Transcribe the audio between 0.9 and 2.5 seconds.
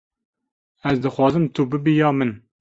Ez dixwazim tu bibî ya min.